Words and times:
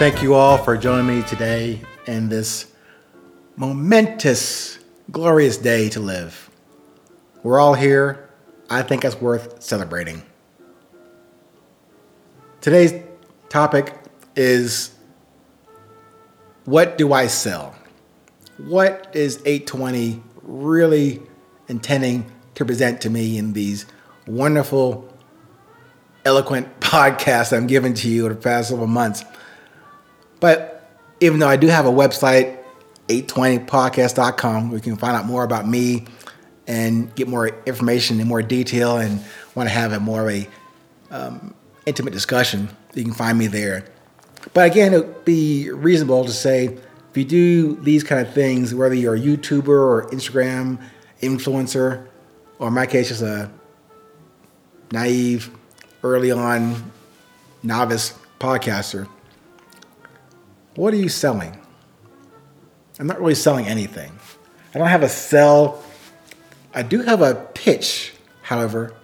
thank 0.00 0.22
you 0.22 0.32
all 0.32 0.56
for 0.56 0.78
joining 0.78 1.06
me 1.06 1.22
today 1.24 1.78
in 2.06 2.30
this 2.30 2.72
momentous, 3.56 4.78
glorious 5.10 5.58
day 5.58 5.90
to 5.90 6.00
live. 6.00 6.48
We're 7.42 7.60
all 7.60 7.74
here. 7.74 8.30
I 8.70 8.80
think 8.80 9.04
it's 9.04 9.20
worth 9.20 9.62
celebrating. 9.62 10.22
Today's 12.62 12.94
topic 13.50 13.94
is 14.34 14.94
what 16.64 16.96
do 16.96 17.12
I 17.12 17.26
sell? 17.26 17.76
What 18.56 19.10
is 19.12 19.36
820 19.44 20.22
really 20.40 21.20
intending 21.68 22.24
to 22.54 22.64
present 22.64 23.02
to 23.02 23.10
me 23.10 23.36
in 23.36 23.52
these 23.52 23.84
wonderful, 24.26 25.14
eloquent 26.24 26.80
podcasts 26.80 27.54
I'm 27.54 27.66
giving 27.66 27.92
to 27.92 28.08
you 28.08 28.24
over 28.24 28.32
the 28.32 28.40
past 28.40 28.70
several 28.70 28.86
months? 28.86 29.26
But 30.40 30.88
even 31.20 31.38
though 31.38 31.48
I 31.48 31.56
do 31.56 31.68
have 31.68 31.86
a 31.86 31.90
website, 31.90 32.58
820podcast.com, 33.08 34.70
where 34.70 34.78
you 34.78 34.82
can 34.82 34.96
find 34.96 35.16
out 35.16 35.26
more 35.26 35.44
about 35.44 35.66
me 35.66 36.06
and 36.66 37.14
get 37.14 37.28
more 37.28 37.48
information 37.66 38.20
in 38.20 38.28
more 38.28 38.42
detail 38.42 38.96
and 38.98 39.22
want 39.54 39.68
to 39.68 39.74
have 39.74 39.92
a 39.92 40.00
more 40.00 40.28
of 40.28 40.34
a 40.34 40.48
um, 41.10 41.54
intimate 41.86 42.12
discussion, 42.12 42.68
you 42.94 43.04
can 43.04 43.12
find 43.12 43.36
me 43.36 43.48
there. 43.48 43.84
But 44.54 44.70
again, 44.70 44.94
it 44.94 45.06
would 45.06 45.24
be 45.24 45.70
reasonable 45.70 46.24
to 46.24 46.32
say 46.32 46.78
if 47.10 47.16
you 47.16 47.24
do 47.24 47.76
these 47.82 48.04
kind 48.04 48.24
of 48.24 48.32
things, 48.32 48.74
whether 48.74 48.94
you're 48.94 49.16
a 49.16 49.20
YouTuber 49.20 49.68
or 49.68 50.08
Instagram 50.10 50.80
influencer, 51.20 52.06
or 52.58 52.68
in 52.68 52.74
my 52.74 52.86
case, 52.86 53.08
just 53.08 53.22
a 53.22 53.50
naive, 54.92 55.50
early 56.04 56.30
on 56.30 56.92
novice 57.62 58.14
podcaster, 58.38 59.08
what 60.80 60.94
are 60.94 60.96
you 60.96 61.10
selling? 61.10 61.54
I'm 62.98 63.06
not 63.06 63.20
really 63.20 63.34
selling 63.34 63.66
anything. 63.66 64.10
I 64.74 64.78
don't 64.78 64.88
have 64.88 65.02
a 65.02 65.10
sell. 65.10 65.84
I 66.72 66.82
do 66.82 67.02
have 67.02 67.20
a 67.20 67.34
pitch, 67.34 68.14
however, 68.40 68.94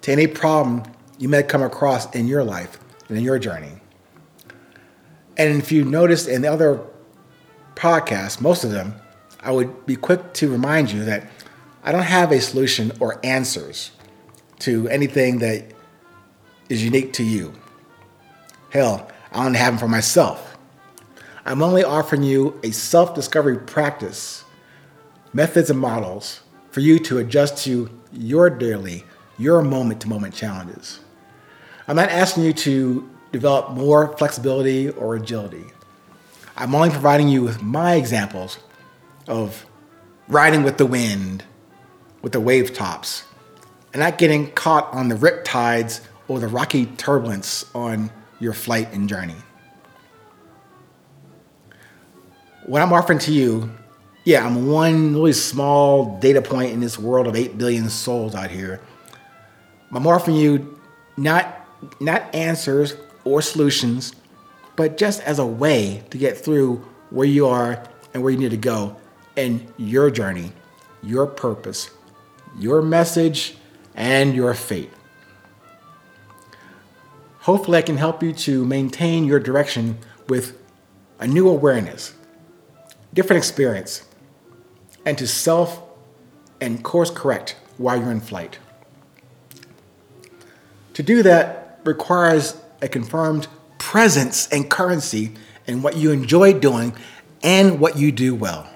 to 0.00 0.12
any 0.12 0.26
problem 0.26 0.84
you 1.18 1.28
may 1.28 1.42
come 1.42 1.62
across 1.62 2.10
in 2.14 2.26
your 2.26 2.42
life 2.44 2.78
and 3.10 3.18
in 3.18 3.22
your 3.22 3.38
journey. 3.38 3.72
And 5.36 5.60
if 5.60 5.70
you 5.70 5.84
noticed 5.84 6.28
in 6.28 6.40
the 6.40 6.50
other 6.50 6.80
podcasts, 7.74 8.40
most 8.40 8.64
of 8.64 8.70
them, 8.70 8.94
I 9.40 9.52
would 9.52 9.84
be 9.84 9.96
quick 9.96 10.32
to 10.34 10.50
remind 10.50 10.90
you 10.90 11.04
that 11.04 11.28
I 11.84 11.92
don't 11.92 12.04
have 12.04 12.32
a 12.32 12.40
solution 12.40 12.90
or 13.00 13.20
answers 13.22 13.90
to 14.60 14.88
anything 14.88 15.40
that 15.40 15.72
is 16.70 16.82
unique 16.82 17.12
to 17.14 17.22
you. 17.22 17.52
Hell, 18.70 19.10
I 19.30 19.44
don't 19.44 19.52
have 19.52 19.74
them 19.74 19.78
for 19.78 19.88
myself. 19.88 20.45
I'm 21.46 21.62
only 21.62 21.84
offering 21.84 22.24
you 22.24 22.58
a 22.64 22.72
self 22.72 23.14
discovery 23.14 23.56
practice, 23.56 24.42
methods, 25.32 25.70
and 25.70 25.78
models 25.78 26.40
for 26.72 26.80
you 26.80 26.98
to 26.98 27.18
adjust 27.18 27.64
to 27.64 27.88
your 28.12 28.50
daily, 28.50 29.04
your 29.38 29.62
moment 29.62 30.00
to 30.00 30.08
moment 30.08 30.34
challenges. 30.34 30.98
I'm 31.86 31.94
not 31.94 32.08
asking 32.08 32.42
you 32.42 32.52
to 32.52 33.08
develop 33.30 33.70
more 33.70 34.16
flexibility 34.16 34.90
or 34.90 35.14
agility. 35.14 35.66
I'm 36.56 36.74
only 36.74 36.90
providing 36.90 37.28
you 37.28 37.42
with 37.42 37.62
my 37.62 37.94
examples 37.94 38.58
of 39.28 39.66
riding 40.26 40.64
with 40.64 40.78
the 40.78 40.86
wind, 40.86 41.44
with 42.22 42.32
the 42.32 42.40
wave 42.40 42.74
tops, 42.74 43.22
and 43.92 44.00
not 44.00 44.18
getting 44.18 44.50
caught 44.50 44.92
on 44.92 45.08
the 45.08 45.16
rip 45.16 45.44
tides 45.44 46.00
or 46.26 46.40
the 46.40 46.48
rocky 46.48 46.86
turbulence 46.86 47.64
on 47.72 48.10
your 48.40 48.52
flight 48.52 48.92
and 48.92 49.08
journey. 49.08 49.36
What 52.66 52.82
I'm 52.82 52.92
offering 52.92 53.20
to 53.20 53.32
you, 53.32 53.70
yeah, 54.24 54.44
I'm 54.44 54.66
one 54.66 55.14
really 55.14 55.32
small 55.32 56.18
data 56.18 56.42
point 56.42 56.72
in 56.72 56.80
this 56.80 56.98
world 56.98 57.28
of 57.28 57.36
8 57.36 57.56
billion 57.56 57.88
souls 57.88 58.34
out 58.34 58.50
here. 58.50 58.80
I'm 59.92 60.04
offering 60.04 60.36
you 60.36 60.80
not 61.16 61.52
not 62.00 62.34
answers 62.34 62.96
or 63.22 63.40
solutions, 63.40 64.16
but 64.74 64.96
just 64.96 65.22
as 65.22 65.38
a 65.38 65.46
way 65.46 66.02
to 66.10 66.18
get 66.18 66.36
through 66.36 66.84
where 67.10 67.26
you 67.28 67.46
are 67.46 67.84
and 68.12 68.24
where 68.24 68.32
you 68.32 68.38
need 68.38 68.50
to 68.50 68.56
go 68.56 68.96
in 69.36 69.72
your 69.76 70.10
journey, 70.10 70.50
your 71.04 71.28
purpose, 71.28 71.90
your 72.58 72.82
message, 72.82 73.56
and 73.94 74.34
your 74.34 74.54
fate. 74.54 74.90
Hopefully, 77.42 77.78
I 77.78 77.82
can 77.82 77.96
help 77.96 78.24
you 78.24 78.32
to 78.32 78.64
maintain 78.64 79.24
your 79.24 79.38
direction 79.38 79.98
with 80.28 80.58
a 81.20 81.28
new 81.28 81.48
awareness, 81.48 82.15
different 83.16 83.38
experience, 83.38 84.04
and 85.04 85.18
to 85.18 85.26
self 85.26 85.82
and 86.60 86.84
course 86.84 87.10
correct 87.10 87.56
while 87.78 87.98
you're 87.98 88.12
in 88.12 88.20
flight. 88.20 88.58
To 90.94 91.02
do 91.02 91.22
that, 91.24 91.80
requires 91.84 92.60
a 92.82 92.88
confirmed 92.88 93.48
presence 93.78 94.48
and 94.48 94.68
currency 94.68 95.32
in 95.66 95.82
what 95.82 95.96
you 95.96 96.10
enjoy 96.10 96.52
doing 96.52 96.94
and 97.42 97.80
what 97.80 97.96
you 97.96 98.12
do 98.12 98.34
well. 98.34 98.68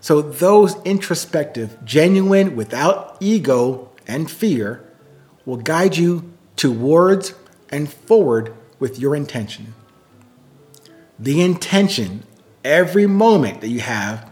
So, 0.00 0.22
those 0.22 0.80
introspective, 0.84 1.84
genuine, 1.84 2.56
without 2.56 3.18
ego 3.20 3.90
and 4.06 4.30
fear, 4.30 4.82
will 5.44 5.58
guide 5.58 5.96
you 5.96 6.32
towards 6.56 7.34
and 7.70 7.92
forward 7.92 8.54
with 8.78 8.98
your 8.98 9.14
intention. 9.14 9.74
The 11.18 11.42
intention, 11.42 12.24
every 12.64 13.06
moment 13.06 13.60
that 13.60 13.68
you 13.68 13.80
have, 13.80 14.30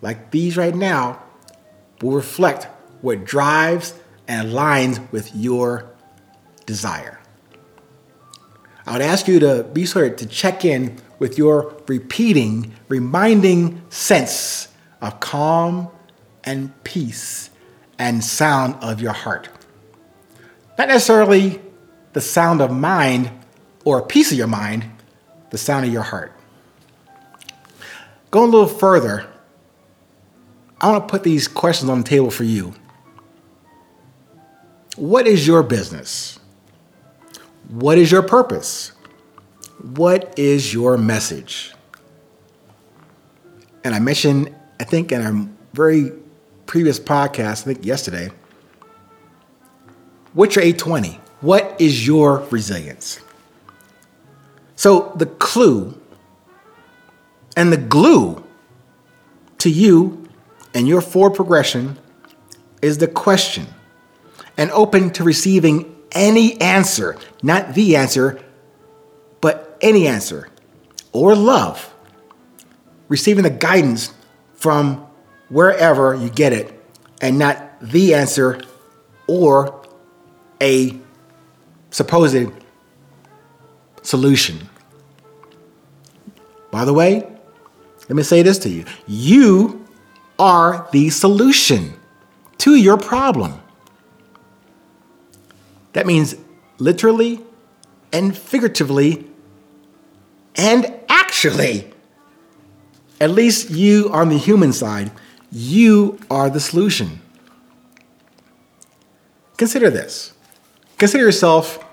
like 0.00 0.30
these 0.30 0.56
right 0.56 0.74
now, 0.74 1.22
will 2.00 2.12
reflect 2.12 2.66
what 3.00 3.24
drives 3.24 3.94
and 4.26 4.48
aligns 4.48 5.10
with 5.12 5.34
your 5.34 5.90
desire. 6.66 7.20
I 8.86 8.92
would 8.92 9.02
ask 9.02 9.28
you 9.28 9.40
to 9.40 9.64
be 9.64 9.86
sure 9.86 10.10
to 10.10 10.26
check 10.26 10.64
in 10.64 10.98
with 11.18 11.38
your 11.38 11.74
repeating, 11.86 12.74
reminding 12.88 13.82
sense 13.90 14.68
of 15.00 15.20
calm 15.20 15.88
and 16.42 16.72
peace 16.84 17.50
and 17.98 18.22
sound 18.22 18.76
of 18.82 19.00
your 19.00 19.12
heart. 19.12 19.48
Not 20.78 20.88
necessarily 20.88 21.60
the 22.12 22.20
sound 22.20 22.60
of 22.60 22.70
mind 22.70 23.30
or 23.84 23.98
a 23.98 24.02
piece 24.02 24.32
of 24.32 24.38
your 24.38 24.46
mind, 24.48 24.84
the 25.50 25.58
sound 25.58 25.86
of 25.86 25.92
your 25.92 26.02
heart. 26.02 26.32
Going 28.34 28.48
a 28.48 28.50
little 28.50 28.66
further, 28.66 29.28
I 30.80 30.90
want 30.90 31.06
to 31.06 31.12
put 31.12 31.22
these 31.22 31.46
questions 31.46 31.88
on 31.88 31.98
the 31.98 32.04
table 32.04 32.32
for 32.32 32.42
you. 32.42 32.74
What 34.96 35.28
is 35.28 35.46
your 35.46 35.62
business? 35.62 36.40
What 37.68 37.96
is 37.96 38.10
your 38.10 38.24
purpose? 38.24 38.90
What 39.80 40.36
is 40.36 40.74
your 40.74 40.98
message? 40.98 41.74
And 43.84 43.94
I 43.94 44.00
mentioned, 44.00 44.52
I 44.80 44.84
think 44.84 45.12
in 45.12 45.22
our 45.22 45.48
very 45.72 46.10
previous 46.66 46.98
podcast, 46.98 47.62
I 47.62 47.74
think 47.74 47.86
yesterday, 47.86 48.32
what's 50.32 50.56
your 50.56 50.64
820? 50.64 51.20
What 51.40 51.80
is 51.80 52.04
your 52.04 52.40
resilience? 52.50 53.20
So 54.74 55.12
the 55.14 55.26
clue 55.26 56.00
and 57.56 57.72
the 57.72 57.76
glue 57.76 58.42
to 59.58 59.70
you 59.70 60.28
and 60.74 60.88
your 60.88 61.00
forward 61.00 61.34
progression 61.34 61.98
is 62.82 62.98
the 62.98 63.08
question 63.08 63.66
and 64.56 64.70
open 64.72 65.10
to 65.10 65.24
receiving 65.24 65.94
any 66.12 66.60
answer, 66.60 67.16
not 67.42 67.74
the 67.74 67.96
answer, 67.96 68.40
but 69.40 69.76
any 69.80 70.06
answer, 70.06 70.48
or 71.12 71.34
love, 71.34 71.92
receiving 73.08 73.42
the 73.42 73.50
guidance 73.50 74.12
from 74.54 75.06
wherever 75.48 76.14
you 76.14 76.30
get 76.30 76.52
it, 76.52 76.72
and 77.20 77.38
not 77.38 77.80
the 77.80 78.14
answer 78.14 78.60
or 79.26 79.82
a 80.60 80.98
supposed 81.90 82.50
solution. 84.02 84.68
By 86.70 86.84
the 86.84 86.92
way, 86.92 87.33
let 88.08 88.16
me 88.16 88.22
say 88.22 88.42
this 88.42 88.58
to 88.58 88.68
you 88.68 88.84
you 89.06 89.86
are 90.38 90.88
the 90.92 91.10
solution 91.10 91.94
to 92.58 92.74
your 92.74 92.96
problem. 92.96 93.60
That 95.92 96.06
means 96.06 96.34
literally 96.78 97.40
and 98.12 98.36
figuratively 98.36 99.26
and 100.56 100.92
actually. 101.08 101.92
At 103.20 103.30
least 103.30 103.70
you 103.70 104.10
on 104.12 104.28
the 104.28 104.38
human 104.38 104.72
side, 104.72 105.12
you 105.52 106.18
are 106.30 106.50
the 106.50 106.60
solution. 106.60 107.20
Consider 109.56 109.88
this. 109.88 110.32
Consider 110.98 111.24
yourself 111.24 111.84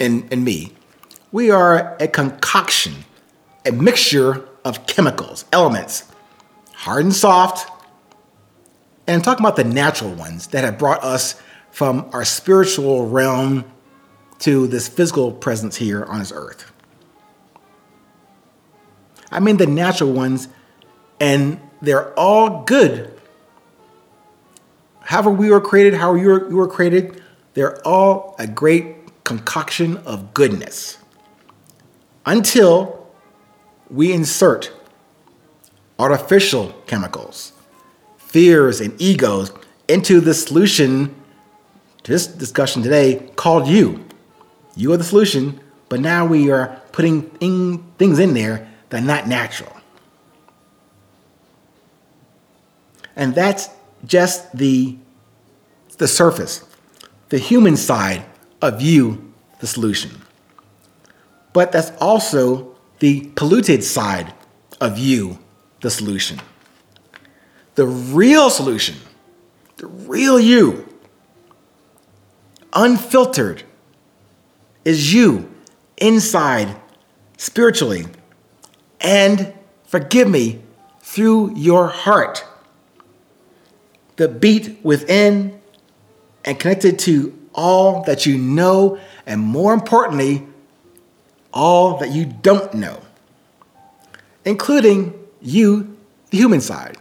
and, 0.00 0.26
and 0.32 0.44
me. 0.44 0.72
We 1.32 1.50
are 1.50 1.96
a 2.00 2.08
concoction, 2.08 3.04
a 3.66 3.72
mixture 3.72 4.48
of 4.64 4.86
chemicals, 4.86 5.44
elements, 5.52 6.04
hard 6.74 7.04
and 7.04 7.14
soft. 7.14 7.70
And 9.06 9.22
talking 9.22 9.44
about 9.44 9.56
the 9.56 9.64
natural 9.64 10.12
ones 10.12 10.48
that 10.48 10.64
have 10.64 10.78
brought 10.78 11.02
us 11.02 11.40
from 11.70 12.08
our 12.12 12.24
spiritual 12.24 13.08
realm 13.08 13.64
to 14.40 14.66
this 14.66 14.88
physical 14.88 15.32
presence 15.32 15.76
here 15.76 16.04
on 16.04 16.18
this 16.18 16.32
earth. 16.34 16.70
I 19.30 19.40
mean 19.40 19.56
the 19.56 19.66
natural 19.66 20.12
ones, 20.12 20.48
and 21.18 21.60
they're 21.80 22.12
all 22.18 22.64
good. 22.64 23.18
However, 25.00 25.30
we 25.30 25.50
were 25.50 25.60
created, 25.60 25.94
how 25.94 26.14
you 26.14 26.28
were, 26.28 26.50
you 26.50 26.56
were 26.56 26.68
created, 26.68 27.22
they're 27.54 27.80
all 27.86 28.36
a 28.38 28.46
great 28.46 29.24
concoction 29.24 29.96
of 29.98 30.34
goodness. 30.34 30.98
Until 32.26 33.01
we 33.92 34.12
insert 34.12 34.72
artificial 35.98 36.72
chemicals, 36.86 37.52
fears, 38.16 38.80
and 38.80 39.00
egos 39.00 39.52
into 39.86 40.18
the 40.20 40.32
solution 40.32 41.14
to 42.02 42.10
this 42.10 42.26
discussion 42.26 42.82
today 42.82 43.30
called 43.36 43.68
you. 43.68 44.04
You 44.74 44.92
are 44.92 44.96
the 44.96 45.04
solution, 45.04 45.60
but 45.90 46.00
now 46.00 46.24
we 46.24 46.50
are 46.50 46.80
putting 46.92 47.30
in, 47.40 47.84
things 47.98 48.18
in 48.18 48.32
there 48.32 48.68
that 48.88 49.02
are 49.02 49.06
not 49.06 49.28
natural. 49.28 49.72
And 53.14 53.34
that's 53.34 53.68
just 54.06 54.56
the, 54.56 54.96
the 55.98 56.08
surface, 56.08 56.64
the 57.28 57.38
human 57.38 57.76
side 57.76 58.24
of 58.62 58.80
you, 58.80 59.32
the 59.60 59.66
solution. 59.66 60.22
But 61.52 61.72
that's 61.72 61.92
also 62.00 62.71
the 63.02 63.28
polluted 63.34 63.82
side 63.82 64.32
of 64.80 64.96
you, 64.96 65.36
the 65.80 65.90
solution. 65.90 66.38
The 67.74 67.84
real 67.84 68.48
solution, 68.48 68.94
the 69.78 69.88
real 69.88 70.38
you, 70.38 70.88
unfiltered, 72.72 73.64
is 74.84 75.12
you 75.12 75.52
inside 75.96 76.76
spiritually 77.38 78.06
and 79.00 79.52
forgive 79.82 80.30
me 80.30 80.62
through 81.00 81.56
your 81.56 81.88
heart. 81.88 82.44
The 84.14 84.28
beat 84.28 84.78
within 84.84 85.60
and 86.44 86.60
connected 86.60 87.00
to 87.00 87.36
all 87.52 88.04
that 88.04 88.26
you 88.26 88.38
know, 88.38 89.00
and 89.26 89.40
more 89.40 89.74
importantly, 89.74 90.46
all 91.52 91.98
that 91.98 92.10
you 92.10 92.26
don't 92.26 92.72
know, 92.74 93.00
including 94.44 95.14
you, 95.40 95.96
the 96.30 96.38
human 96.38 96.60
side. 96.60 96.96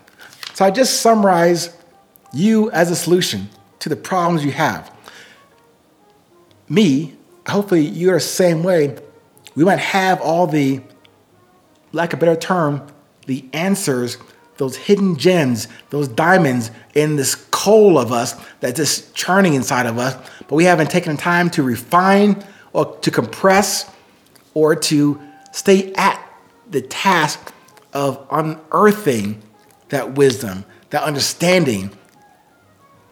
So 0.53 0.65
I 0.65 0.71
just 0.71 1.01
summarize 1.01 1.75
you 2.33 2.71
as 2.71 2.91
a 2.91 2.95
solution 2.95 3.49
to 3.79 3.89
the 3.89 3.95
problems 3.95 4.45
you 4.45 4.51
have. 4.51 4.91
Me, 6.69 7.15
hopefully 7.47 7.85
you're 7.85 8.15
the 8.15 8.19
same 8.19 8.63
way. 8.63 8.97
We 9.55 9.63
might 9.63 9.79
have 9.79 10.21
all 10.21 10.47
the, 10.47 10.81
lack 11.91 12.13
of 12.13 12.19
a 12.19 12.25
better 12.25 12.39
term, 12.39 12.87
the 13.25 13.45
answers, 13.53 14.17
those 14.57 14.77
hidden 14.77 15.17
gems, 15.17 15.67
those 15.89 16.07
diamonds 16.07 16.71
in 16.93 17.15
this 17.15 17.35
coal 17.51 17.97
of 17.97 18.11
us 18.11 18.35
that's 18.59 18.77
just 18.77 19.15
churning 19.15 19.55
inside 19.55 19.85
of 19.85 19.97
us, 19.97 20.15
but 20.47 20.55
we 20.55 20.65
haven't 20.65 20.89
taken 20.89 21.17
time 21.17 21.49
to 21.49 21.63
refine 21.63 22.43
or 22.73 22.95
to 22.97 23.11
compress 23.11 23.90
or 24.53 24.75
to 24.75 25.19
stay 25.51 25.93
at 25.93 26.21
the 26.69 26.81
task 26.81 27.53
of 27.93 28.25
unearthing 28.31 29.41
that 29.89 30.13
wisdom, 30.13 30.65
that 30.89 31.03
understanding, 31.03 31.91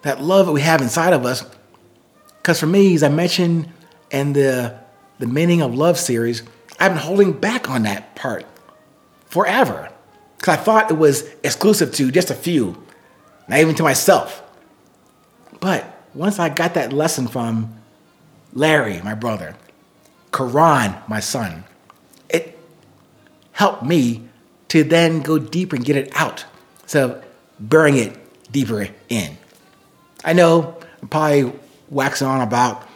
that 0.01 0.21
love 0.21 0.45
that 0.45 0.53
we 0.53 0.61
have 0.61 0.81
inside 0.81 1.13
of 1.13 1.25
us. 1.25 1.43
Because 2.37 2.59
for 2.59 2.67
me, 2.67 2.95
as 2.95 3.03
I 3.03 3.09
mentioned 3.09 3.71
in 4.11 4.33
the, 4.33 4.79
the 5.19 5.27
Meaning 5.27 5.61
of 5.61 5.75
Love 5.75 5.97
series, 5.97 6.43
I've 6.79 6.93
been 6.93 7.01
holding 7.01 7.33
back 7.33 7.69
on 7.69 7.83
that 7.83 8.15
part 8.15 8.45
forever. 9.25 9.89
Because 10.37 10.57
I 10.57 10.61
thought 10.61 10.89
it 10.89 10.97
was 10.97 11.29
exclusive 11.43 11.93
to 11.95 12.11
just 12.11 12.31
a 12.31 12.35
few, 12.35 12.81
not 13.49 13.59
even 13.59 13.75
to 13.75 13.83
myself. 13.83 14.41
But 15.59 16.01
once 16.13 16.39
I 16.39 16.47
got 16.47 16.75
that 16.75 16.93
lesson 16.93 17.27
from 17.27 17.75
Larry, 18.53 19.01
my 19.01 19.15
brother, 19.15 19.55
Karan, 20.31 20.95
my 21.07 21.19
son, 21.19 21.63
it 22.29 22.57
helped 23.51 23.83
me 23.83 24.27
to 24.69 24.83
then 24.83 25.21
go 25.21 25.39
deeper 25.39 25.75
and 25.75 25.83
get 25.83 25.95
it 25.95 26.11
out 26.15 26.45
of 26.93 27.23
burying 27.59 27.97
it 27.97 28.51
deeper 28.51 28.87
in. 29.09 29.37
I 30.23 30.33
know 30.33 30.77
I'm 31.01 31.07
probably 31.07 31.53
waxing 31.89 32.27
on 32.27 32.41
about 32.41 32.87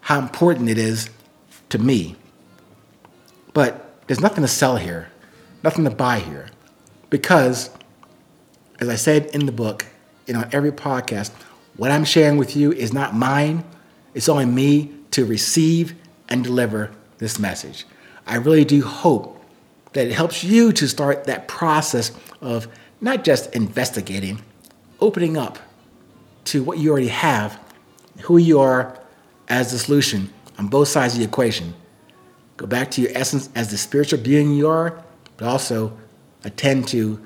how 0.00 0.18
important 0.18 0.68
it 0.68 0.78
is 0.78 1.10
to 1.70 1.78
me, 1.78 2.16
but 3.52 4.00
there's 4.06 4.20
nothing 4.20 4.42
to 4.42 4.48
sell 4.48 4.76
here, 4.76 5.08
nothing 5.62 5.84
to 5.84 5.90
buy 5.90 6.18
here, 6.18 6.48
because 7.10 7.70
as 8.80 8.88
I 8.88 8.96
said 8.96 9.26
in 9.26 9.46
the 9.46 9.52
book 9.52 9.86
and 10.28 10.36
on 10.36 10.48
every 10.52 10.72
podcast, 10.72 11.32
what 11.76 11.90
I'm 11.90 12.04
sharing 12.04 12.36
with 12.36 12.56
you 12.56 12.72
is 12.72 12.92
not 12.92 13.14
mine. 13.14 13.64
It's 14.14 14.28
only 14.28 14.46
me 14.46 14.92
to 15.12 15.24
receive 15.24 15.94
and 16.28 16.44
deliver 16.44 16.90
this 17.18 17.38
message. 17.38 17.86
I 18.26 18.36
really 18.36 18.64
do 18.64 18.82
hope 18.82 19.42
that 19.92 20.06
it 20.06 20.12
helps 20.12 20.44
you 20.44 20.72
to 20.72 20.88
start 20.88 21.24
that 21.24 21.48
process 21.48 22.12
of 22.40 22.68
not 23.00 23.24
just 23.24 23.54
investigating, 23.54 24.42
opening 25.00 25.36
up 25.36 25.58
to 26.44 26.62
what 26.62 26.78
you 26.78 26.90
already 26.90 27.08
have, 27.08 27.60
who 28.22 28.36
you 28.36 28.60
are 28.60 28.98
as 29.48 29.72
the 29.72 29.78
solution 29.78 30.30
on 30.58 30.68
both 30.68 30.88
sides 30.88 31.14
of 31.14 31.20
the 31.20 31.24
equation. 31.24 31.74
Go 32.56 32.66
back 32.66 32.90
to 32.92 33.02
your 33.02 33.10
essence 33.14 33.48
as 33.54 33.70
the 33.70 33.76
spiritual 33.76 34.18
being 34.20 34.52
you 34.52 34.68
are, 34.68 35.02
but 35.36 35.46
also 35.46 35.96
attend 36.44 36.88
to 36.88 37.20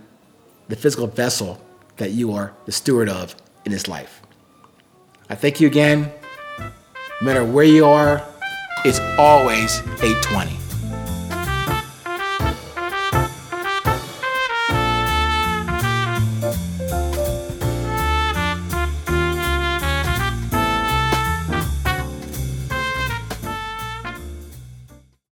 the 0.69 0.77
physical 0.77 1.07
vessel 1.07 1.61
that 1.97 2.11
you 2.11 2.33
are 2.33 2.53
the 2.67 2.73
steward 2.73 3.09
of 3.09 3.37
in 3.65 3.73
this 3.73 3.87
life. 3.87 4.23
I 5.29 5.35
thank 5.35 5.61
you 5.61 5.69
again. 5.69 6.11
No 6.59 6.71
matter 7.23 7.45
where 7.45 7.65
you 7.65 7.87
are, 7.87 8.27
it's 8.85 9.01
always 9.19 9.81
820. 10.03 10.70